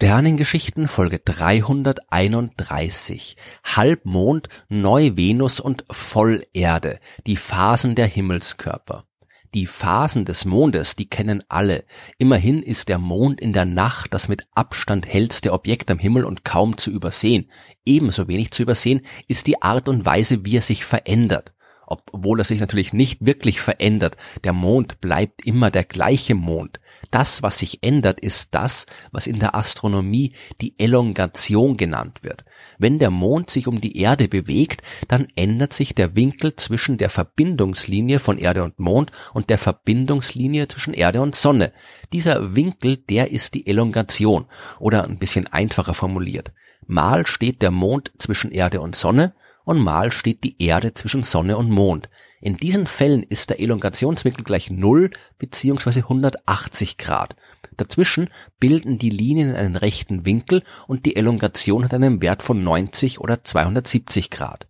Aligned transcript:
Sternengeschichten 0.00 0.86
Folge 0.86 1.18
331 1.18 3.36
Halbmond, 3.64 4.48
Neu-Venus 4.68 5.58
und 5.58 5.84
Vollerde, 5.90 7.00
die 7.26 7.36
Phasen 7.36 7.96
der 7.96 8.06
Himmelskörper. 8.06 9.06
Die 9.54 9.66
Phasen 9.66 10.24
des 10.24 10.44
Mondes, 10.44 10.94
die 10.94 11.10
kennen 11.10 11.42
alle. 11.48 11.84
Immerhin 12.16 12.62
ist 12.62 12.88
der 12.88 12.98
Mond 12.98 13.40
in 13.40 13.52
der 13.52 13.64
Nacht 13.64 14.14
das 14.14 14.28
mit 14.28 14.46
Abstand 14.54 15.04
hellste 15.04 15.52
Objekt 15.52 15.90
am 15.90 15.98
Himmel 15.98 16.24
und 16.24 16.44
kaum 16.44 16.78
zu 16.78 16.92
übersehen. 16.92 17.50
Ebenso 17.84 18.28
wenig 18.28 18.52
zu 18.52 18.62
übersehen 18.62 19.00
ist 19.26 19.48
die 19.48 19.62
Art 19.62 19.88
und 19.88 20.06
Weise, 20.06 20.44
wie 20.44 20.58
er 20.58 20.62
sich 20.62 20.84
verändert 20.84 21.54
obwohl 21.88 22.40
er 22.40 22.44
sich 22.44 22.60
natürlich 22.60 22.92
nicht 22.92 23.24
wirklich 23.24 23.60
verändert. 23.60 24.18
Der 24.44 24.52
Mond 24.52 25.00
bleibt 25.00 25.44
immer 25.46 25.70
der 25.70 25.84
gleiche 25.84 26.34
Mond. 26.34 26.80
Das, 27.10 27.42
was 27.42 27.58
sich 27.58 27.82
ändert, 27.82 28.20
ist 28.20 28.54
das, 28.54 28.84
was 29.10 29.26
in 29.26 29.38
der 29.38 29.54
Astronomie 29.54 30.34
die 30.60 30.78
Elongation 30.78 31.78
genannt 31.78 32.22
wird. 32.22 32.44
Wenn 32.78 32.98
der 32.98 33.10
Mond 33.10 33.48
sich 33.48 33.66
um 33.66 33.80
die 33.80 33.96
Erde 33.98 34.28
bewegt, 34.28 34.82
dann 35.08 35.28
ändert 35.34 35.72
sich 35.72 35.94
der 35.94 36.14
Winkel 36.14 36.56
zwischen 36.56 36.98
der 36.98 37.08
Verbindungslinie 37.08 38.18
von 38.18 38.36
Erde 38.36 38.64
und 38.64 38.78
Mond 38.78 39.10
und 39.32 39.48
der 39.48 39.58
Verbindungslinie 39.58 40.68
zwischen 40.68 40.92
Erde 40.92 41.22
und 41.22 41.34
Sonne. 41.34 41.72
Dieser 42.12 42.54
Winkel, 42.54 42.98
der 42.98 43.30
ist 43.30 43.54
die 43.54 43.66
Elongation 43.66 44.44
oder 44.78 45.04
ein 45.04 45.18
bisschen 45.18 45.46
einfacher 45.46 45.94
formuliert. 45.94 46.52
Mal 46.86 47.26
steht 47.26 47.62
der 47.62 47.70
Mond 47.70 48.12
zwischen 48.18 48.50
Erde 48.50 48.80
und 48.80 48.94
Sonne, 48.94 49.34
und 49.68 49.80
mal 49.80 50.10
steht 50.10 50.44
die 50.44 50.62
Erde 50.62 50.94
zwischen 50.94 51.22
Sonne 51.22 51.58
und 51.58 51.68
Mond. 51.68 52.08
In 52.40 52.56
diesen 52.56 52.86
Fällen 52.86 53.22
ist 53.22 53.50
der 53.50 53.60
Elongationswinkel 53.60 54.42
gleich 54.42 54.70
0 54.70 55.10
bzw. 55.36 56.04
180 56.04 56.96
Grad. 56.96 57.36
Dazwischen 57.76 58.30
bilden 58.58 58.96
die 58.96 59.10
Linien 59.10 59.54
einen 59.54 59.76
rechten 59.76 60.24
Winkel 60.24 60.62
und 60.86 61.04
die 61.04 61.16
Elongation 61.16 61.84
hat 61.84 61.92
einen 61.92 62.22
Wert 62.22 62.42
von 62.42 62.62
90 62.62 63.20
oder 63.20 63.44
270 63.44 64.30
Grad. 64.30 64.68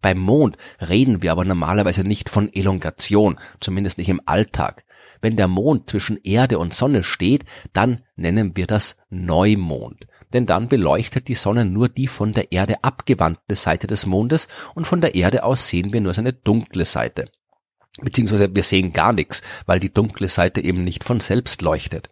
Beim 0.00 0.18
Mond 0.18 0.56
reden 0.80 1.22
wir 1.22 1.30
aber 1.30 1.44
normalerweise 1.44 2.02
nicht 2.02 2.28
von 2.28 2.52
Elongation, 2.52 3.38
zumindest 3.60 3.96
nicht 3.96 4.08
im 4.08 4.20
Alltag. 4.26 4.84
Wenn 5.22 5.36
der 5.36 5.48
Mond 5.48 5.88
zwischen 5.88 6.18
Erde 6.22 6.58
und 6.58 6.74
Sonne 6.74 7.02
steht, 7.02 7.46
dann 7.72 8.02
nennen 8.16 8.54
wir 8.56 8.66
das 8.66 8.98
Neumond 9.08 10.06
denn 10.32 10.46
dann 10.46 10.68
beleuchtet 10.68 11.28
die 11.28 11.34
Sonne 11.34 11.64
nur 11.64 11.88
die 11.88 12.06
von 12.06 12.32
der 12.32 12.52
Erde 12.52 12.82
abgewandte 12.82 13.56
Seite 13.56 13.86
des 13.86 14.06
Mondes 14.06 14.48
und 14.74 14.86
von 14.86 15.00
der 15.00 15.14
Erde 15.14 15.44
aus 15.44 15.68
sehen 15.68 15.92
wir 15.92 16.00
nur 16.00 16.14
seine 16.14 16.32
dunkle 16.32 16.86
Seite. 16.86 17.30
Beziehungsweise 18.00 18.54
wir 18.54 18.62
sehen 18.62 18.92
gar 18.92 19.12
nichts, 19.12 19.42
weil 19.66 19.80
die 19.80 19.92
dunkle 19.92 20.28
Seite 20.28 20.62
eben 20.62 20.84
nicht 20.84 21.04
von 21.04 21.20
selbst 21.20 21.60
leuchtet. 21.60 22.08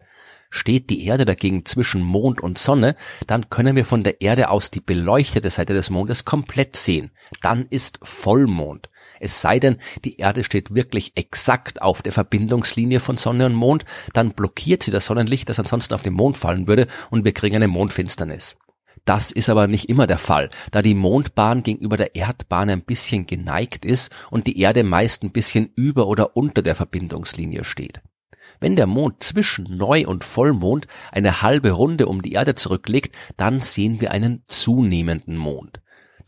Steht 0.50 0.90
die 0.90 1.06
Erde 1.06 1.24
dagegen 1.24 1.64
zwischen 1.64 2.02
Mond 2.02 2.40
und 2.40 2.58
Sonne, 2.58 2.96
dann 3.26 3.48
können 3.50 3.76
wir 3.76 3.86
von 3.86 4.02
der 4.02 4.20
Erde 4.20 4.50
aus 4.50 4.70
die 4.70 4.80
beleuchtete 4.80 5.48
Seite 5.48 5.74
des 5.74 5.90
Mondes 5.90 6.24
komplett 6.24 6.76
sehen. 6.76 7.12
Dann 7.40 7.66
ist 7.70 8.00
Vollmond. 8.02 8.90
Es 9.20 9.40
sei 9.40 9.60
denn, 9.60 9.76
die 10.04 10.16
Erde 10.16 10.42
steht 10.42 10.74
wirklich 10.74 11.12
exakt 11.14 11.80
auf 11.82 12.02
der 12.02 12.12
Verbindungslinie 12.12 12.98
von 12.98 13.18
Sonne 13.18 13.46
und 13.46 13.54
Mond, 13.54 13.84
dann 14.14 14.32
blockiert 14.32 14.82
sie 14.82 14.90
das 14.90 15.06
Sonnenlicht, 15.06 15.48
das 15.48 15.60
ansonsten 15.60 15.94
auf 15.94 16.02
den 16.02 16.14
Mond 16.14 16.38
fallen 16.38 16.66
würde, 16.66 16.88
und 17.10 17.24
wir 17.24 17.32
kriegen 17.32 17.56
eine 17.56 17.68
Mondfinsternis. 17.68 18.56
Das 19.04 19.30
ist 19.30 19.48
aber 19.48 19.66
nicht 19.66 19.88
immer 19.88 20.06
der 20.06 20.18
Fall, 20.18 20.50
da 20.72 20.82
die 20.82 20.94
Mondbahn 20.94 21.62
gegenüber 21.62 21.96
der 21.96 22.16
Erdbahn 22.16 22.70
ein 22.70 22.82
bisschen 22.82 23.26
geneigt 23.26 23.84
ist 23.84 24.12
und 24.30 24.46
die 24.46 24.58
Erde 24.58 24.84
meist 24.84 25.22
ein 25.22 25.32
bisschen 25.32 25.70
über 25.76 26.06
oder 26.06 26.36
unter 26.36 26.62
der 26.62 26.74
Verbindungslinie 26.74 27.64
steht. 27.64 28.00
Wenn 28.60 28.76
der 28.76 28.86
Mond 28.86 29.22
zwischen 29.22 29.76
Neu- 29.76 30.06
und 30.06 30.22
Vollmond 30.22 30.86
eine 31.12 31.40
halbe 31.40 31.70
Runde 31.70 32.06
um 32.06 32.20
die 32.20 32.32
Erde 32.32 32.54
zurücklegt, 32.54 33.14
dann 33.36 33.62
sehen 33.62 34.00
wir 34.00 34.10
einen 34.10 34.44
zunehmenden 34.48 35.36
Mond. 35.36 35.80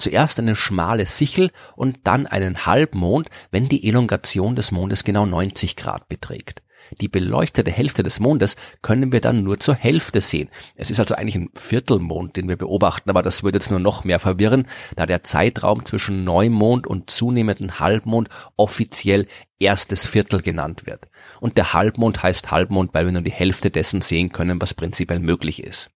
Zuerst 0.02 0.40
eine 0.40 0.56
schmale 0.56 1.06
Sichel 1.06 1.52
und 1.76 2.00
dann 2.02 2.26
einen 2.26 2.66
Halbmond, 2.66 3.28
wenn 3.52 3.68
die 3.68 3.86
Elongation 3.86 4.56
des 4.56 4.72
Mondes 4.72 5.04
genau 5.04 5.26
90 5.26 5.76
Grad 5.76 6.08
beträgt. 6.08 6.64
Die 7.00 7.06
beleuchtete 7.06 7.70
Hälfte 7.70 8.02
des 8.02 8.18
Mondes 8.18 8.56
können 8.82 9.12
wir 9.12 9.20
dann 9.20 9.44
nur 9.44 9.60
zur 9.60 9.76
Hälfte 9.76 10.20
sehen. 10.20 10.48
Es 10.74 10.90
ist 10.90 10.98
also 10.98 11.14
eigentlich 11.14 11.36
ein 11.36 11.50
Viertelmond, 11.54 12.36
den 12.36 12.48
wir 12.48 12.56
beobachten, 12.56 13.10
aber 13.10 13.22
das 13.22 13.44
würde 13.44 13.58
jetzt 13.58 13.70
nur 13.70 13.78
noch 13.78 14.02
mehr 14.02 14.18
verwirren, 14.18 14.66
da 14.96 15.06
der 15.06 15.22
Zeitraum 15.22 15.84
zwischen 15.84 16.24
Neumond 16.24 16.88
und 16.88 17.08
zunehmenden 17.08 17.78
Halbmond 17.78 18.28
offiziell 18.56 19.28
erstes 19.60 20.04
Viertel 20.04 20.42
genannt 20.42 20.84
wird. 20.84 21.06
Und 21.38 21.56
der 21.58 21.74
Halbmond 21.74 22.24
heißt 22.24 22.50
Halbmond, 22.50 22.92
weil 22.92 23.04
wir 23.04 23.12
nur 23.12 23.22
die 23.22 23.30
Hälfte 23.30 23.70
dessen 23.70 24.00
sehen 24.00 24.32
können, 24.32 24.60
was 24.60 24.74
prinzipiell 24.74 25.20
möglich 25.20 25.62
ist. 25.62 25.92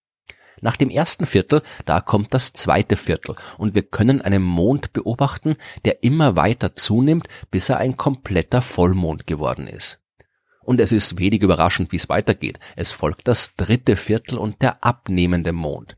Nach 0.61 0.77
dem 0.77 0.91
ersten 0.91 1.27
Viertel, 1.27 1.63
da 1.85 2.01
kommt 2.01 2.33
das 2.33 2.53
zweite 2.53 2.97
Viertel 2.97 3.37
und 3.59 3.75
wir 3.75 3.83
können 3.83 4.23
einen 4.23 4.43
Mond 4.43 4.93
beobachten, 4.93 5.57
der 5.85 6.03
immer 6.03 6.37
weiter 6.37 6.75
zunimmt, 6.75 7.29
bis 7.51 7.69
er 7.69 7.79
ein 7.79 7.97
kompletter 7.97 8.63
Vollmond 8.63 9.27
geworden 9.27 9.67
ist. 9.67 10.01
Und 10.67 10.81
es 10.81 10.91
ist 10.91 11.19
wenig 11.19 11.43
überraschend, 11.43 11.93
wie 11.93 11.97
es 11.97 12.09
weitergeht. 12.09 12.59
Es 12.75 12.91
folgt 12.91 13.29
das 13.29 13.55
dritte 13.55 13.95
Viertel 13.95 14.37
und 14.37 14.63
der 14.63 14.83
abnehmende 14.83 15.53
Mond. 15.53 15.97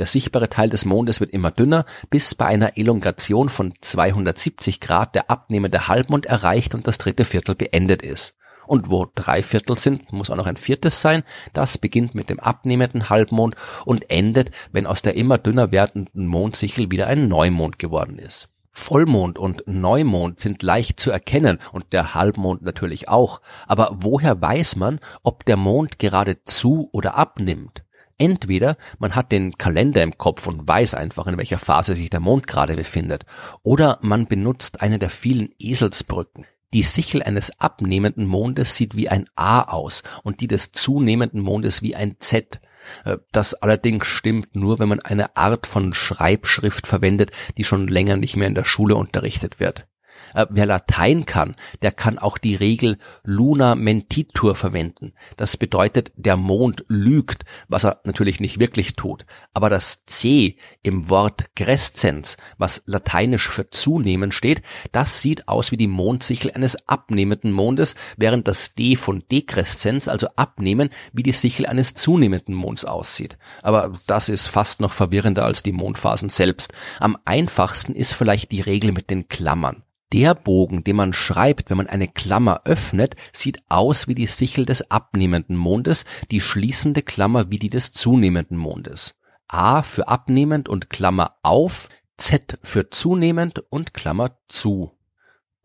Der 0.00 0.06
sichtbare 0.06 0.48
Teil 0.48 0.70
des 0.70 0.84
Mondes 0.84 1.20
wird 1.20 1.30
immer 1.30 1.52
dünner, 1.52 1.86
bis 2.10 2.34
bei 2.34 2.46
einer 2.46 2.76
Elongation 2.76 3.48
von 3.48 3.74
270 3.80 4.80
Grad 4.80 5.14
der 5.14 5.30
abnehmende 5.30 5.86
Halbmond 5.86 6.26
erreicht 6.26 6.74
und 6.74 6.88
das 6.88 6.98
dritte 6.98 7.24
Viertel 7.24 7.54
beendet 7.54 8.02
ist. 8.02 8.37
Und 8.68 8.90
wo 8.90 9.06
drei 9.14 9.42
Viertel 9.42 9.78
sind, 9.78 10.12
muss 10.12 10.28
auch 10.28 10.36
noch 10.36 10.46
ein 10.46 10.58
viertes 10.58 11.00
sein. 11.00 11.22
Das 11.54 11.78
beginnt 11.78 12.14
mit 12.14 12.28
dem 12.28 12.38
abnehmenden 12.38 13.08
Halbmond 13.08 13.56
und 13.86 14.10
endet, 14.10 14.50
wenn 14.72 14.86
aus 14.86 15.00
der 15.00 15.14
immer 15.14 15.38
dünner 15.38 15.72
werdenden 15.72 16.26
Mondsichel 16.26 16.90
wieder 16.90 17.06
ein 17.06 17.28
Neumond 17.28 17.78
geworden 17.78 18.18
ist. 18.18 18.50
Vollmond 18.70 19.38
und 19.38 19.64
Neumond 19.66 20.38
sind 20.38 20.62
leicht 20.62 21.00
zu 21.00 21.10
erkennen 21.10 21.58
und 21.72 21.92
der 21.94 22.14
Halbmond 22.14 22.60
natürlich 22.62 23.08
auch. 23.08 23.40
Aber 23.66 23.96
woher 24.00 24.40
weiß 24.40 24.76
man, 24.76 25.00
ob 25.22 25.46
der 25.46 25.56
Mond 25.56 25.98
gerade 25.98 26.44
zu 26.44 26.90
oder 26.92 27.16
abnimmt? 27.16 27.82
Entweder 28.18 28.76
man 28.98 29.14
hat 29.14 29.32
den 29.32 29.56
Kalender 29.56 30.02
im 30.02 30.18
Kopf 30.18 30.46
und 30.46 30.68
weiß 30.68 30.92
einfach, 30.92 31.26
in 31.26 31.38
welcher 31.38 31.58
Phase 31.58 31.96
sich 31.96 32.10
der 32.10 32.20
Mond 32.20 32.46
gerade 32.46 32.74
befindet, 32.74 33.24
oder 33.62 33.98
man 34.02 34.26
benutzt 34.26 34.82
eine 34.82 34.98
der 34.98 35.10
vielen 35.10 35.54
Eselsbrücken. 35.58 36.44
Die 36.74 36.82
Sichel 36.82 37.22
eines 37.22 37.58
abnehmenden 37.60 38.26
Mondes 38.26 38.76
sieht 38.76 38.94
wie 38.94 39.08
ein 39.08 39.26
A 39.36 39.62
aus 39.62 40.02
und 40.22 40.40
die 40.40 40.48
des 40.48 40.72
zunehmenden 40.72 41.40
Mondes 41.40 41.82
wie 41.82 41.96
ein 41.96 42.16
Z. 42.18 42.60
Äh, 43.04 43.18
das 43.32 43.54
allerdings 43.54 44.06
stimmt 44.06 44.54
nur, 44.54 44.78
wenn 44.78 44.88
man 44.88 45.00
eine 45.00 45.36
Art 45.36 45.66
von 45.66 45.94
Schreibschrift 45.94 46.86
verwendet, 46.86 47.32
die 47.56 47.64
schon 47.64 47.88
länger 47.88 48.16
nicht 48.16 48.36
mehr 48.36 48.48
in 48.48 48.54
der 48.54 48.64
Schule 48.64 48.96
unterrichtet 48.96 49.60
wird. 49.60 49.87
Äh, 50.34 50.46
wer 50.50 50.66
Latein 50.66 51.26
kann, 51.26 51.56
der 51.82 51.92
kann 51.92 52.18
auch 52.18 52.38
die 52.38 52.54
Regel 52.54 52.98
Luna 53.22 53.74
mentitur 53.74 54.54
verwenden. 54.54 55.12
Das 55.36 55.56
bedeutet, 55.56 56.12
der 56.16 56.36
Mond 56.36 56.84
lügt, 56.88 57.44
was 57.68 57.84
er 57.84 58.00
natürlich 58.04 58.40
nicht 58.40 58.60
wirklich 58.60 58.94
tut. 58.94 59.26
Aber 59.54 59.70
das 59.70 60.04
C 60.04 60.56
im 60.82 61.08
Wort 61.10 61.54
crescens, 61.56 62.36
was 62.58 62.82
lateinisch 62.86 63.48
für 63.48 63.70
zunehmen 63.70 64.32
steht, 64.32 64.62
das 64.92 65.20
sieht 65.20 65.48
aus 65.48 65.72
wie 65.72 65.76
die 65.76 65.88
Mondsichel 65.88 66.50
eines 66.50 66.88
abnehmenden 66.88 67.52
Mondes, 67.52 67.94
während 68.16 68.48
das 68.48 68.74
D 68.74 68.96
von 68.96 69.24
decrescens, 69.30 70.08
also 70.08 70.28
abnehmen, 70.36 70.90
wie 71.12 71.22
die 71.22 71.32
Sichel 71.32 71.66
eines 71.66 71.94
zunehmenden 71.94 72.54
Monds 72.54 72.84
aussieht. 72.84 73.38
Aber 73.62 73.94
das 74.06 74.28
ist 74.28 74.46
fast 74.46 74.80
noch 74.80 74.92
verwirrender 74.92 75.44
als 75.44 75.62
die 75.62 75.72
Mondphasen 75.72 76.28
selbst. 76.28 76.72
Am 77.00 77.16
einfachsten 77.24 77.94
ist 77.94 78.12
vielleicht 78.12 78.52
die 78.52 78.60
Regel 78.60 78.92
mit 78.92 79.10
den 79.10 79.28
Klammern. 79.28 79.82
Der 80.12 80.34
Bogen, 80.34 80.84
den 80.84 80.96
man 80.96 81.12
schreibt, 81.12 81.68
wenn 81.68 81.76
man 81.76 81.86
eine 81.86 82.08
Klammer 82.08 82.62
öffnet, 82.64 83.14
sieht 83.32 83.62
aus 83.68 84.08
wie 84.08 84.14
die 84.14 84.26
Sichel 84.26 84.64
des 84.64 84.90
abnehmenden 84.90 85.56
Mondes, 85.56 86.06
die 86.30 86.40
schließende 86.40 87.02
Klammer 87.02 87.50
wie 87.50 87.58
die 87.58 87.70
des 87.70 87.92
zunehmenden 87.92 88.56
Mondes. 88.56 89.16
A 89.48 89.82
für 89.82 90.08
abnehmend 90.08 90.68
und 90.68 90.88
Klammer 90.88 91.36
auf, 91.42 91.88
Z 92.16 92.58
für 92.62 92.90
zunehmend 92.90 93.62
und 93.70 93.92
Klammer 93.94 94.38
zu. 94.48 94.97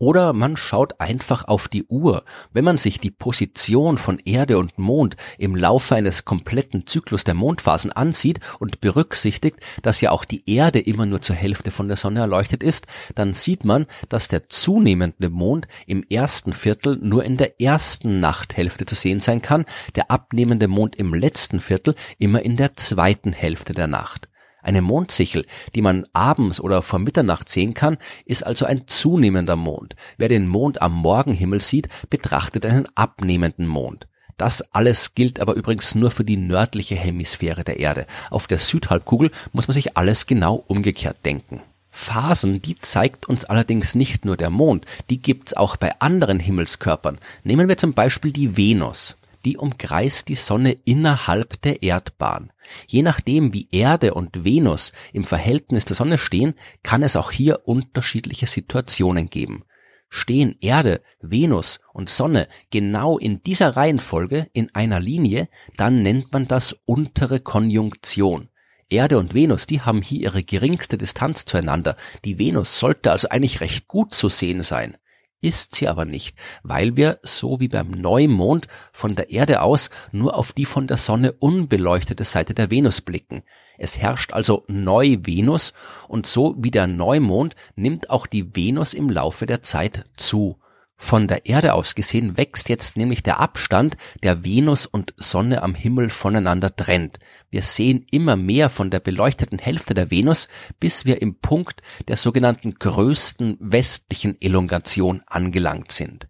Oder 0.03 0.33
man 0.33 0.57
schaut 0.57 0.99
einfach 0.99 1.47
auf 1.47 1.69
die 1.69 1.85
Uhr. 1.85 2.25
Wenn 2.51 2.65
man 2.65 2.77
sich 2.77 2.99
die 2.99 3.09
Position 3.09 3.97
von 3.97 4.19
Erde 4.19 4.57
und 4.57 4.77
Mond 4.77 5.15
im 5.37 5.55
Laufe 5.55 5.95
eines 5.95 6.25
kompletten 6.25 6.85
Zyklus 6.85 7.23
der 7.23 7.35
Mondphasen 7.35 7.89
ansieht 7.89 8.41
und 8.59 8.81
berücksichtigt, 8.81 9.59
dass 9.81 10.01
ja 10.01 10.11
auch 10.11 10.25
die 10.25 10.43
Erde 10.53 10.81
immer 10.81 11.05
nur 11.05 11.21
zur 11.21 11.37
Hälfte 11.37 11.71
von 11.71 11.87
der 11.87 11.95
Sonne 11.95 12.19
erleuchtet 12.19 12.63
ist, 12.63 12.85
dann 13.15 13.31
sieht 13.31 13.63
man, 13.63 13.85
dass 14.09 14.27
der 14.27 14.49
zunehmende 14.49 15.29
Mond 15.29 15.69
im 15.87 16.03
ersten 16.09 16.51
Viertel 16.51 16.99
nur 17.01 17.23
in 17.23 17.37
der 17.37 17.61
ersten 17.61 18.19
Nachthälfte 18.19 18.85
zu 18.85 18.95
sehen 18.95 19.21
sein 19.21 19.41
kann, 19.41 19.65
der 19.95 20.11
abnehmende 20.11 20.67
Mond 20.67 20.97
im 20.97 21.13
letzten 21.13 21.61
Viertel 21.61 21.95
immer 22.19 22.41
in 22.41 22.57
der 22.57 22.75
zweiten 22.75 23.31
Hälfte 23.31 23.73
der 23.73 23.87
Nacht. 23.87 24.27
Eine 24.63 24.81
Mondsichel, 24.81 25.45
die 25.75 25.81
man 25.81 26.07
abends 26.13 26.59
oder 26.59 26.81
vor 26.81 26.99
Mitternacht 26.99 27.49
sehen 27.49 27.73
kann, 27.73 27.97
ist 28.25 28.45
also 28.45 28.65
ein 28.65 28.87
zunehmender 28.87 29.57
Mond. 29.57 29.95
Wer 30.17 30.29
den 30.29 30.47
Mond 30.47 30.81
am 30.81 30.93
Morgenhimmel 30.93 31.61
sieht, 31.61 31.89
betrachtet 32.09 32.65
einen 32.65 32.87
abnehmenden 32.95 33.67
Mond. 33.67 34.07
Das 34.37 34.61
alles 34.73 35.13
gilt 35.15 35.39
aber 35.39 35.53
übrigens 35.53 35.95
nur 35.95 36.11
für 36.11 36.23
die 36.23 36.37
nördliche 36.37 36.95
Hemisphäre 36.95 37.63
der 37.63 37.79
Erde. 37.79 38.07
Auf 38.31 38.47
der 38.47 38.59
Südhalbkugel 38.59 39.31
muss 39.51 39.67
man 39.67 39.73
sich 39.73 39.95
alles 39.97 40.25
genau 40.25 40.63
umgekehrt 40.67 41.17
denken. 41.25 41.61
Phasen, 41.91 42.59
die 42.59 42.75
zeigt 42.79 43.29
uns 43.29 43.45
allerdings 43.45 43.93
nicht 43.93 44.25
nur 44.25 44.35
der 44.35 44.49
Mond, 44.49 44.85
die 45.11 45.21
gibt's 45.21 45.53
auch 45.53 45.75
bei 45.75 45.91
anderen 45.99 46.39
Himmelskörpern. 46.39 47.19
Nehmen 47.43 47.67
wir 47.67 47.77
zum 47.77 47.93
Beispiel 47.93 48.31
die 48.31 48.57
Venus. 48.57 49.17
Die 49.45 49.57
umkreist 49.57 50.29
die 50.29 50.35
Sonne 50.35 50.71
innerhalb 50.71 51.61
der 51.61 51.83
Erdbahn. 51.83 52.51
Je 52.87 53.01
nachdem, 53.01 53.53
wie 53.53 53.67
Erde 53.71 54.13
und 54.13 54.45
Venus 54.45 54.93
im 55.11 55.25
Verhältnis 55.25 55.85
zur 55.85 55.95
Sonne 55.95 56.17
stehen, 56.17 56.53
kann 56.81 57.03
es 57.03 57.15
auch 57.15 57.31
hier 57.31 57.67
unterschiedliche 57.67 58.47
Situationen 58.47 59.29
geben. 59.29 59.65
Stehen 60.09 60.55
Erde, 60.61 61.01
Venus 61.19 61.81
und 61.91 62.09
Sonne 62.09 62.47
genau 62.69 63.17
in 63.17 63.41
dieser 63.41 63.75
Reihenfolge 63.75 64.47
in 64.53 64.73
einer 64.73 64.99
Linie, 64.99 65.49
dann 65.75 66.03
nennt 66.03 66.31
man 66.31 66.47
das 66.47 66.79
untere 66.85 67.39
Konjunktion. 67.39 68.49
Erde 68.89 69.17
und 69.17 69.33
Venus, 69.33 69.65
die 69.65 69.81
haben 69.81 70.03
hier 70.03 70.21
ihre 70.21 70.43
geringste 70.43 70.97
Distanz 70.97 71.45
zueinander. 71.45 71.97
Die 72.25 72.37
Venus 72.37 72.79
sollte 72.79 73.11
also 73.11 73.29
eigentlich 73.29 73.59
recht 73.59 73.87
gut 73.87 74.13
zu 74.13 74.29
sehen 74.29 74.61
sein 74.61 74.97
ist 75.43 75.75
sie 75.75 75.87
aber 75.87 76.05
nicht, 76.05 76.37
weil 76.63 76.95
wir, 76.95 77.19
so 77.21 77.59
wie 77.59 77.67
beim 77.67 77.91
Neumond, 77.91 78.67
von 78.93 79.13
der 79.15 79.29
Erde 79.29 79.61
aus 79.61 79.89
nur 80.11 80.35
auf 80.35 80.53
die 80.53 80.65
von 80.65 80.87
der 80.87 80.97
Sonne 80.97 81.33
unbeleuchtete 81.33 82.23
Seite 82.23 82.53
der 82.53 82.71
Venus 82.71 83.01
blicken. 83.01 83.43
Es 83.77 83.97
herrscht 83.97 84.31
also 84.31 84.63
Neu-Venus 84.67 85.73
und 86.07 86.25
so 86.25 86.55
wie 86.57 86.71
der 86.71 86.87
Neumond 86.87 87.55
nimmt 87.75 88.09
auch 88.09 88.25
die 88.25 88.55
Venus 88.55 88.93
im 88.93 89.09
Laufe 89.09 89.45
der 89.45 89.61
Zeit 89.61 90.05
zu. 90.15 90.57
Von 90.95 91.27
der 91.27 91.45
Erde 91.45 91.73
aus 91.73 91.95
gesehen 91.95 92.37
wächst 92.37 92.69
jetzt 92.69 92.97
nämlich 92.97 93.23
der 93.23 93.39
Abstand, 93.39 93.97
der 94.21 94.43
Venus 94.45 94.85
und 94.85 95.13
Sonne 95.17 95.61
am 95.61 95.75
Himmel 95.75 96.09
voneinander 96.09 96.75
trennt. 96.75 97.19
Wir 97.49 97.63
sehen 97.63 98.05
immer 98.11 98.35
mehr 98.35 98.69
von 98.69 98.89
der 98.89 98.99
beleuchteten 98.99 99.59
Hälfte 99.59 99.93
der 99.93 100.11
Venus, 100.11 100.47
bis 100.79 101.05
wir 101.05 101.21
im 101.21 101.39
Punkt 101.39 101.81
der 102.07 102.17
sogenannten 102.17 102.75
größten 102.75 103.57
westlichen 103.59 104.41
Elongation 104.41 105.21
angelangt 105.27 105.91
sind. 105.91 106.27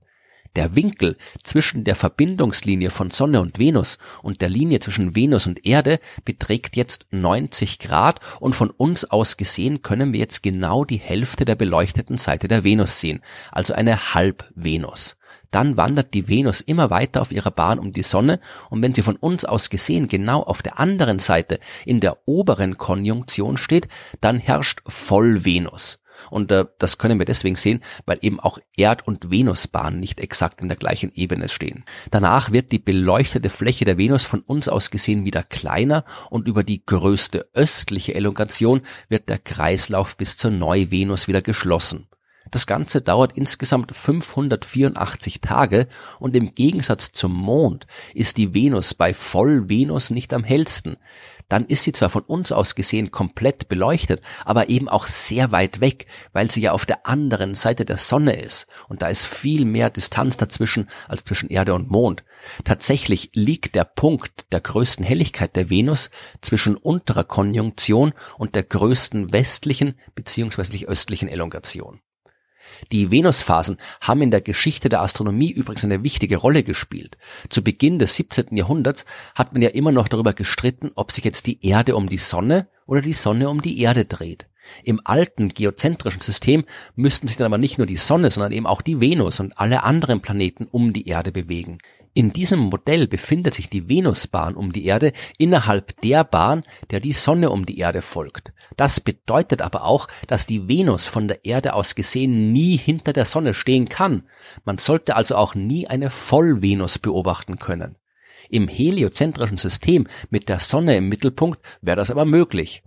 Der 0.56 0.76
Winkel 0.76 1.18
zwischen 1.44 1.84
der 1.84 1.96
Verbindungslinie 1.96 2.92
von 2.92 3.10
Sonne 3.10 3.42
und 3.42 3.58
Venus 3.58 3.98
und 4.22 4.42
der 4.42 4.50
Linie 4.50 4.80
zwischen 4.80 5.16
Venus 5.16 5.48
und 5.48 5.66
Erde 5.66 6.00
beträgt 6.26 6.76
jetzt 6.76 7.08
90 7.10 7.80
Grad 7.80 8.20
und 8.40 8.54
von 8.54 8.70
uns 8.70 9.06
aus 9.06 9.38
gesehen 9.38 9.82
können 9.82 10.14
wir 10.14 10.20
jetzt 10.20 10.44
genau 10.44 10.86
die 10.86 11.00
Hälfte 11.00 11.46
der 11.46 11.56
beleuchteten 11.56 12.20
Seite 12.20 12.48
der 12.48 12.64
Venus 12.64 13.00
sehen, 13.00 13.22
also 13.52 13.74
eine 13.74 14.14
Halbvenus. 14.14 15.18
Dann 15.50 15.78
wandert 15.78 16.14
die 16.14 16.28
Venus 16.28 16.62
immer 16.62 16.90
weiter 16.90 17.22
auf 17.22 17.32
ihrer 17.32 17.52
Bahn 17.52 17.80
um 17.80 17.92
die 17.92 18.04
Sonne 18.04 18.40
und 18.70 18.84
wenn 18.84 18.94
sie 18.94 19.04
von 19.04 19.16
uns 19.16 19.46
aus 19.46 19.72
gesehen 19.72 20.08
genau 20.08 20.44
auf 20.44 20.62
der 20.62 20.80
anderen 20.80 21.18
Seite 21.18 21.60
in 21.86 22.00
der 22.00 22.28
oberen 22.28 22.78
Konjunktion 22.78 23.58
steht, 23.58 23.88
dann 24.22 24.38
herrscht 24.38 24.82
Vollvenus. 24.88 26.03
Und 26.30 26.52
äh, 26.52 26.66
das 26.80 26.98
können 26.98 27.20
wir 27.20 27.26
deswegen 27.26 27.56
sehen, 27.56 27.82
weil 28.06 28.20
eben 28.22 28.40
auch 28.40 28.60
Erd- 28.78 29.08
und 29.08 29.32
Venusbahnen 29.32 30.00
nicht 30.00 30.20
exakt 30.20 30.62
in 30.62 30.68
der 30.68 30.78
gleichen 30.78 31.12
Ebene 31.14 31.50
stehen. 31.50 31.86
Danach 32.12 32.52
wird 32.52 32.72
die 32.72 32.80
beleuchtete 32.80 33.50
Fläche 33.50 33.86
der 33.86 33.98
Venus 33.98 34.24
von 34.24 34.42
uns 34.42 34.68
aus 34.68 34.92
gesehen 34.92 35.26
wieder 35.26 35.44
kleiner 35.44 36.06
und 36.30 36.48
über 36.48 36.64
die 36.64 36.86
größte 36.86 37.50
östliche 37.54 38.16
Elongation 38.16 38.82
wird 39.10 39.30
der 39.30 39.40
Kreislauf 39.40 40.18
bis 40.18 40.38
zur 40.38 40.52
Neu-Venus 40.52 41.28
wieder 41.28 41.42
geschlossen. 41.42 42.08
Das 42.52 42.68
Ganze 42.68 43.02
dauert 43.02 43.36
insgesamt 43.36 43.96
584 43.96 45.42
Tage 45.42 45.88
und 46.20 46.36
im 46.36 46.54
Gegensatz 46.54 47.12
zum 47.12 47.34
Mond 47.34 47.88
ist 48.14 48.38
die 48.38 48.54
Venus 48.54 48.94
bei 48.94 49.14
Vollvenus 49.14 50.12
nicht 50.12 50.34
am 50.34 50.44
hellsten 50.44 50.98
dann 51.54 51.68
ist 51.68 51.84
sie 51.84 51.92
zwar 51.92 52.10
von 52.10 52.24
uns 52.24 52.52
aus 52.52 52.74
gesehen 52.74 53.12
komplett 53.12 53.70
beleuchtet, 53.70 54.24
aber 54.44 54.70
eben 54.70 54.90
auch 54.90 55.06
sehr 55.06 55.52
weit 55.52 55.82
weg, 55.82 56.08
weil 56.32 56.50
sie 56.50 56.62
ja 56.62 56.72
auf 56.72 56.88
der 56.88 57.06
anderen 57.06 57.54
Seite 57.54 57.86
der 57.86 58.00
Sonne 58.00 58.34
ist 58.34 58.66
und 58.90 59.04
da 59.04 59.08
ist 59.08 59.28
viel 59.28 59.64
mehr 59.64 59.92
Distanz 59.92 60.36
dazwischen 60.36 60.90
als 61.08 61.26
zwischen 61.26 61.52
Erde 61.52 61.76
und 61.76 61.92
Mond. 61.92 62.24
Tatsächlich 62.64 63.30
liegt 63.34 63.76
der 63.76 63.84
Punkt 63.84 64.52
der 64.52 64.62
größten 64.62 65.06
Helligkeit 65.06 65.56
der 65.56 65.70
Venus 65.70 66.10
zwischen 66.42 66.76
unterer 66.76 67.24
Konjunktion 67.24 68.14
und 68.40 68.56
der 68.56 68.64
größten 68.64 69.32
westlichen 69.32 69.94
bzw. 70.16 70.88
östlichen 70.88 71.30
Elongation. 71.30 72.02
Die 72.92 73.12
Venusphasen 73.12 73.78
haben 74.02 74.22
in 74.22 74.32
der 74.32 74.42
Geschichte 74.42 74.90
der 74.90 75.02
Astronomie 75.02 75.52
übrigens 75.52 75.86
eine 75.86 76.04
wichtige 76.04 76.38
Rolle 76.38 76.64
gespielt. 76.64 77.18
Zu 77.50 77.64
Beginn 77.64 78.00
des 78.00 78.16
17. 78.16 78.56
Jahrhunderts 78.56 79.06
hat 79.36 79.54
man 79.54 79.62
ja 79.62 79.70
immer 79.70 79.92
noch 79.92 80.08
darüber 80.08 80.34
gestritten, 80.34 80.92
ob 80.96 81.12
sich 81.12 81.24
jetzt 81.24 81.48
die 81.48 81.66
Erde 81.66 81.96
um 81.96 82.10
die 82.10 82.18
Sonne 82.18 82.68
oder 82.86 83.02
die 83.02 83.14
Sonne 83.14 83.50
um 83.50 83.62
die 83.62 83.80
Erde 83.82 84.06
dreht. 84.06 84.48
Im 84.84 85.02
alten 85.04 85.50
geozentrischen 85.50 86.22
System 86.22 86.64
müssten 86.96 87.28
sich 87.28 87.38
dann 87.38 87.46
aber 87.46 87.58
nicht 87.58 87.78
nur 87.78 87.88
die 87.88 87.98
Sonne, 87.98 88.32
sondern 88.32 88.54
eben 88.54 88.66
auch 88.66 88.82
die 88.82 89.02
Venus 89.02 89.40
und 89.40 89.58
alle 89.60 89.84
anderen 89.84 90.22
Planeten 90.22 90.68
um 90.72 90.94
die 90.94 91.08
Erde 91.08 91.32
bewegen. 91.32 91.80
In 92.16 92.32
diesem 92.32 92.60
Modell 92.60 93.08
befindet 93.08 93.56
sich 93.56 93.70
die 93.70 93.90
Venusbahn 93.90 94.56
um 94.56 94.72
die 94.72 94.86
Erde 94.86 95.14
innerhalb 95.40 96.00
der 96.02 96.24
Bahn, 96.24 96.64
der 96.92 97.00
die 97.00 97.14
Sonne 97.14 97.50
um 97.50 97.66
die 97.66 97.80
Erde 97.80 98.04
folgt. 98.04 98.54
Das 98.78 99.00
bedeutet 99.00 99.64
aber 99.64 99.84
auch, 99.84 100.08
dass 100.28 100.46
die 100.46 100.68
Venus 100.68 101.08
von 101.08 101.28
der 101.28 101.44
Erde 101.44 101.74
aus 101.74 101.96
gesehen 101.96 102.54
nie 102.54 102.78
hinter 102.78 103.14
der 103.14 103.26
Sonne 103.26 103.56
stehen 103.56 103.90
kann. 103.90 104.28
Man 104.64 104.78
sollte 104.78 105.16
also 105.16 105.36
auch 105.36 105.56
nie 105.56 105.88
eine 105.88 106.12
Vollvenus 106.12 107.00
beobachten 107.00 107.58
können. 107.58 107.98
Im 108.50 108.68
heliozentrischen 108.68 109.58
System 109.58 110.08
mit 110.30 110.50
der 110.50 110.60
Sonne 110.60 110.98
im 110.98 111.10
Mittelpunkt 111.10 111.60
wäre 111.82 111.98
das 111.98 112.12
aber 112.12 112.26
möglich. 112.26 112.84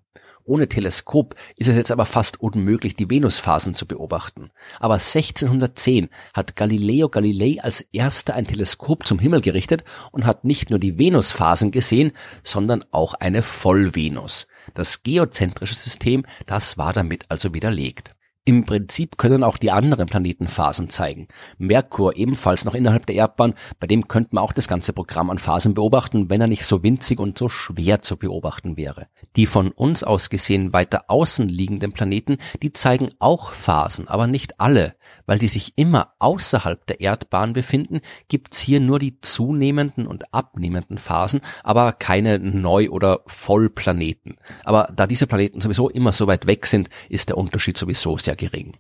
Ohne 0.47 0.69
Teleskop 0.69 1.35
ist 1.57 1.67
es 1.67 1.77
jetzt 1.77 1.91
aber 1.91 2.07
fast 2.07 2.41
unmöglich, 2.41 2.95
die 2.95 3.11
Venusphasen 3.11 3.75
zu 3.75 3.85
beobachten. 3.85 4.51
Aber 4.79 4.95
1610 4.95 6.09
hat 6.33 6.55
Galileo 6.55 7.09
Galilei 7.09 7.59
als 7.61 7.81
erster 7.93 8.35
ein 8.35 8.47
Teleskop 8.47 9.07
zum 9.07 9.19
Himmel 9.19 9.41
gerichtet 9.41 9.85
und 10.13 10.25
hat 10.25 10.45
nicht 10.45 10.71
nur 10.71 10.79
die 10.79 10.99
Venusphasen 10.99 11.73
gesehen, 11.73 12.13
sondern 12.45 12.85
auch 12.93 13.15
eine 13.15 13.43
Vollvenus. 13.43 14.47
Das 14.75 15.03
geozentrische 15.03 15.75
System, 15.75 16.25
das 16.47 16.79
war 16.79 16.93
damit 16.93 17.27
also 17.29 17.53
widerlegt. 17.53 18.16
Im 18.49 18.65
Prinzip 18.65 19.19
können 19.19 19.43
auch 19.43 19.57
die 19.57 19.73
anderen 19.73 20.07
Planeten 20.07 20.47
Phasen 20.47 20.89
zeigen. 20.89 21.27
Merkur 21.59 22.17
ebenfalls 22.17 22.65
noch 22.65 22.75
innerhalb 22.75 23.05
der 23.07 23.17
Erdbahn, 23.17 23.55
bei 23.81 23.89
dem 23.89 24.07
könnte 24.07 24.37
man 24.37 24.45
auch 24.45 24.53
das 24.53 24.69
ganze 24.69 24.93
Programm 24.93 25.31
an 25.31 25.41
Phasen 25.41 25.75
beobachten, 25.75 26.31
wenn 26.31 26.41
er 26.41 26.47
nicht 26.47 26.65
so 26.65 26.85
winzig 26.85 27.19
und 27.19 27.37
so 27.37 27.49
schwer 27.49 28.03
zu 28.03 28.17
beobachten 28.17 28.77
wäre. 28.77 29.09
Die 29.35 29.47
von 29.47 29.73
uns 29.73 30.05
aus 30.05 30.31
gesehen 30.31 30.73
weiter 30.73 31.07
außen 31.09 31.49
liegenden 31.49 31.91
Planeten, 31.91 32.37
die 32.63 32.73
zeigen 32.73 33.11
auch 33.19 33.53
Phasen, 33.53 34.07
aber 34.07 34.29
nicht 34.29 34.61
alle. 34.61 34.95
Weil 35.27 35.41
die 35.41 35.49
sich 35.49 35.73
immer 35.75 36.13
außerhalb 36.21 36.87
der 36.87 37.01
Erdbahn 37.01 37.53
befinden, 37.53 38.01
gibt's 38.29 38.61
hier 38.61 38.79
nur 38.79 39.01
die 39.01 39.21
zunehmenden 39.21 40.07
und 40.07 40.33
abnehmenden 40.33 40.99
Phasen, 40.99 41.41
aber 41.65 41.93
keine 41.93 42.39
Neu- 42.39 42.91
oder 42.91 43.23
Vollplaneten. 43.27 44.37
Aber 44.65 44.89
da 44.95 45.09
diese 45.09 45.27
Planeten 45.27 45.61
sowieso 45.61 45.91
immer 45.91 46.13
so 46.13 46.29
weit 46.29 46.47
weg 46.47 46.67
sind, 46.67 46.91
ist 47.09 47.29
der 47.29 47.39
Unterschied 47.39 47.77
sowieso 47.77 48.19
sehr 48.19 48.36
gering. 48.37 48.77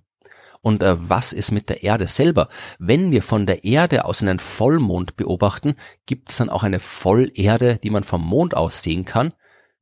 Und 0.62 0.82
äh, 0.82 0.96
was 0.98 1.32
ist 1.32 1.52
mit 1.52 1.68
der 1.68 1.82
Erde 1.82 2.08
selber? 2.08 2.48
Wenn 2.78 3.12
wir 3.12 3.22
von 3.22 3.46
der 3.46 3.64
Erde 3.64 4.04
aus 4.04 4.22
einen 4.22 4.38
Vollmond 4.38 5.16
beobachten, 5.16 5.76
gibt 6.06 6.30
es 6.30 6.38
dann 6.38 6.50
auch 6.50 6.62
eine 6.62 6.80
Vollerde, 6.80 7.78
die 7.82 7.90
man 7.90 8.04
vom 8.04 8.24
Mond 8.26 8.56
aus 8.56 8.82
sehen 8.82 9.04
kann? 9.04 9.32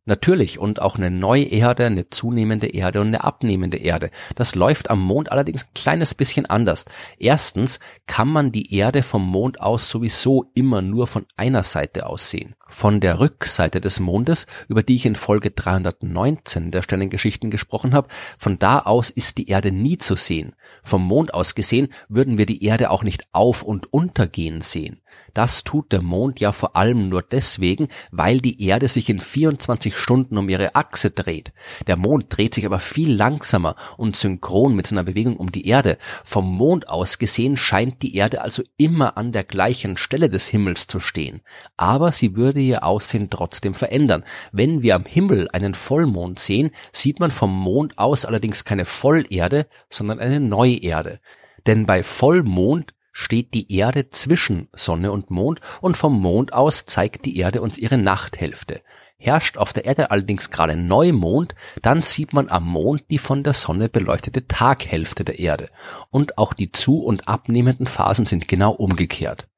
Natürlich 0.06 0.58
und 0.58 0.82
auch 0.82 0.96
eine 0.96 1.10
neue 1.10 1.44
Erde, 1.44 1.86
eine 1.86 2.10
zunehmende 2.10 2.66
Erde 2.66 3.00
und 3.00 3.06
eine 3.06 3.24
abnehmende 3.24 3.78
Erde. 3.78 4.10
Das 4.34 4.54
läuft 4.54 4.90
am 4.90 5.00
Mond 5.00 5.32
allerdings 5.32 5.64
ein 5.64 5.74
kleines 5.74 6.14
bisschen 6.14 6.44
anders. 6.44 6.84
Erstens 7.18 7.80
kann 8.06 8.28
man 8.28 8.52
die 8.52 8.74
Erde 8.74 9.02
vom 9.02 9.26
Mond 9.26 9.62
aus 9.62 9.88
sowieso 9.88 10.50
immer 10.52 10.82
nur 10.82 11.06
von 11.06 11.24
einer 11.36 11.62
Seite 11.62 12.04
aus 12.04 12.28
sehen. 12.28 12.54
Von 12.76 12.98
der 12.98 13.20
Rückseite 13.20 13.80
des 13.80 14.00
Mondes, 14.00 14.48
über 14.66 14.82
die 14.82 14.96
ich 14.96 15.06
in 15.06 15.14
Folge 15.14 15.52
319 15.52 16.72
der 16.72 16.82
Sternengeschichten 16.82 17.52
gesprochen 17.52 17.94
habe, 17.94 18.08
von 18.36 18.58
da 18.58 18.80
aus 18.80 19.10
ist 19.10 19.38
die 19.38 19.48
Erde 19.48 19.70
nie 19.70 19.96
zu 19.96 20.16
sehen. 20.16 20.56
Vom 20.82 21.06
Mond 21.06 21.34
aus 21.34 21.54
gesehen 21.54 21.90
würden 22.08 22.36
wir 22.36 22.46
die 22.46 22.64
Erde 22.64 22.90
auch 22.90 23.04
nicht 23.04 23.28
auf 23.30 23.62
und 23.62 23.92
untergehen 23.92 24.60
sehen. 24.60 25.00
Das 25.32 25.64
tut 25.64 25.92
der 25.92 26.02
Mond 26.02 26.38
ja 26.38 26.52
vor 26.52 26.76
allem 26.76 27.08
nur 27.08 27.22
deswegen, 27.22 27.88
weil 28.10 28.40
die 28.40 28.62
Erde 28.64 28.88
sich 28.88 29.08
in 29.08 29.20
24 29.20 29.96
Stunden 29.96 30.38
um 30.38 30.48
ihre 30.48 30.76
Achse 30.76 31.10
dreht. 31.10 31.52
Der 31.86 31.96
Mond 31.96 32.26
dreht 32.28 32.54
sich 32.54 32.66
aber 32.66 32.78
viel 32.78 33.12
langsamer 33.12 33.74
und 33.96 34.16
synchron 34.16 34.76
mit 34.76 34.86
seiner 34.86 35.02
Bewegung 35.02 35.36
um 35.36 35.50
die 35.50 35.66
Erde. 35.66 35.98
Vom 36.22 36.56
Mond 36.56 36.88
aus 36.88 37.18
gesehen 37.18 37.56
scheint 37.56 38.02
die 38.02 38.14
Erde 38.14 38.42
also 38.42 38.62
immer 38.76 39.16
an 39.16 39.32
der 39.32 39.44
gleichen 39.44 39.96
Stelle 39.96 40.28
des 40.28 40.48
Himmels 40.48 40.86
zu 40.86 41.00
stehen. 41.00 41.40
Aber 41.76 42.12
sie 42.12 42.36
würde 42.36 42.60
ihr 42.68 42.84
Aussehen 42.84 43.30
trotzdem 43.30 43.74
verändern. 43.74 44.24
Wenn 44.52 44.82
wir 44.82 44.94
am 44.94 45.04
Himmel 45.04 45.48
einen 45.52 45.74
Vollmond 45.74 46.38
sehen, 46.38 46.70
sieht 46.92 47.20
man 47.20 47.30
vom 47.30 47.54
Mond 47.54 47.98
aus 47.98 48.24
allerdings 48.24 48.64
keine 48.64 48.84
Vollerde, 48.84 49.66
sondern 49.88 50.18
eine 50.18 50.40
Neuerde. 50.40 51.20
Denn 51.66 51.86
bei 51.86 52.02
Vollmond 52.02 52.94
steht 53.12 53.54
die 53.54 53.72
Erde 53.72 54.10
zwischen 54.10 54.68
Sonne 54.72 55.12
und 55.12 55.30
Mond 55.30 55.60
und 55.80 55.96
vom 55.96 56.20
Mond 56.20 56.52
aus 56.52 56.84
zeigt 56.84 57.24
die 57.24 57.38
Erde 57.38 57.62
uns 57.62 57.78
ihre 57.78 57.96
Nachthälfte. 57.96 58.82
Herrscht 59.16 59.56
auf 59.56 59.72
der 59.72 59.86
Erde 59.86 60.10
allerdings 60.10 60.50
gerade 60.50 60.76
Neumond, 60.76 61.54
dann 61.80 62.02
sieht 62.02 62.34
man 62.34 62.50
am 62.50 62.64
Mond 62.64 63.04
die 63.08 63.18
von 63.18 63.42
der 63.42 63.54
Sonne 63.54 63.88
beleuchtete 63.88 64.46
Taghälfte 64.46 65.24
der 65.24 65.38
Erde. 65.38 65.70
Und 66.10 66.36
auch 66.36 66.52
die 66.52 66.72
zu- 66.72 67.02
und 67.02 67.26
abnehmenden 67.28 67.86
Phasen 67.86 68.26
sind 68.26 68.48
genau 68.48 68.72
umgekehrt. 68.72 69.48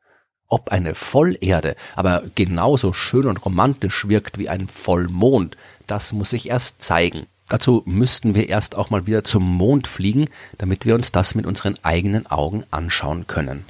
Ob 0.48 0.70
eine 0.70 0.94
Vollerde 0.94 1.76
aber 1.94 2.22
genauso 2.34 2.92
schön 2.92 3.26
und 3.26 3.44
romantisch 3.44 4.08
wirkt 4.08 4.38
wie 4.38 4.48
ein 4.48 4.68
Vollmond, 4.68 5.56
das 5.86 6.12
muss 6.12 6.30
sich 6.30 6.48
erst 6.48 6.82
zeigen. 6.82 7.26
Dazu 7.48 7.82
müssten 7.84 8.34
wir 8.34 8.48
erst 8.48 8.74
auch 8.74 8.90
mal 8.90 9.06
wieder 9.06 9.22
zum 9.22 9.44
Mond 9.44 9.86
fliegen, 9.86 10.26
damit 10.58 10.84
wir 10.84 10.94
uns 10.94 11.12
das 11.12 11.34
mit 11.34 11.46
unseren 11.46 11.76
eigenen 11.82 12.26
Augen 12.26 12.64
anschauen 12.70 13.26
können. 13.26 13.64